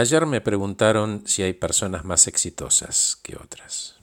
[0.00, 3.96] Ayer me preguntaron si hay personas más exitosas que otras.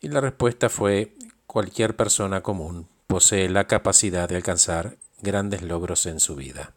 [0.00, 1.14] Y la respuesta fue
[1.46, 6.74] cualquier persona común posee la capacidad de alcanzar grandes logros en su vida.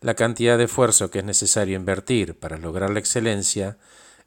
[0.00, 3.76] La cantidad de esfuerzo que es necesario invertir para lograr la excelencia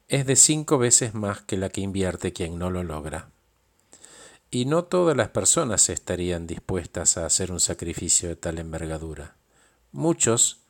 [0.08, 3.30] es de cinco veces más que la que invierte quien no lo logra.
[4.50, 9.36] Y no todas las personas estarían dispuestas a hacer un sacrificio de tal envergadura.
[9.92, 10.63] Muchos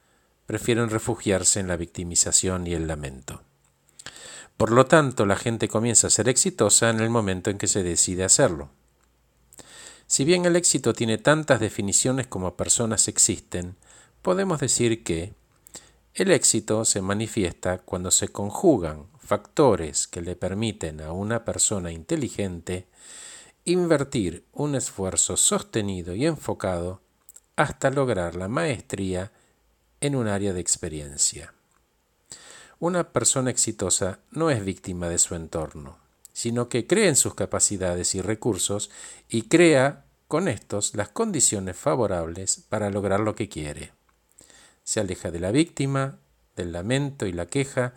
[0.47, 3.43] prefieren refugiarse en la victimización y el lamento.
[4.57, 7.83] Por lo tanto, la gente comienza a ser exitosa en el momento en que se
[7.83, 8.71] decide hacerlo.
[10.07, 13.77] Si bien el éxito tiene tantas definiciones como personas existen,
[14.23, 15.35] podemos decir que
[16.15, 22.87] el éxito se manifiesta cuando se conjugan factores que le permiten a una persona inteligente
[23.65, 27.01] invertir un esfuerzo sostenido y enfocado
[27.57, 29.33] hasta lograr la maestría
[30.07, 31.55] en un área de experiencia.
[32.79, 35.97] Una persona exitosa no es víctima de su entorno,
[36.35, 38.91] sino que cree en sus capacidades y recursos
[39.31, 43.93] y crea con estos las condiciones favorables para lograr lo que quiere.
[44.83, 46.19] Se aleja de la víctima,
[46.55, 47.95] del lamento y la queja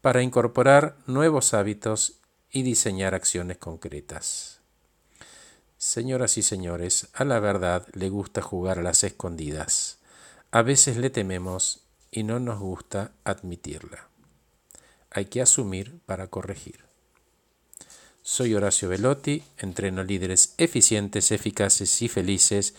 [0.00, 4.60] para incorporar nuevos hábitos y diseñar acciones concretas.
[5.76, 9.99] Señoras y señores, a la verdad le gusta jugar a las escondidas.
[10.52, 14.08] A veces le tememos y no nos gusta admitirla.
[15.10, 16.80] Hay que asumir para corregir.
[18.22, 22.74] Soy Horacio Velotti, entreno líderes eficientes, eficaces y felices.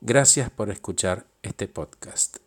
[0.00, 2.45] Gracias por escuchar este podcast.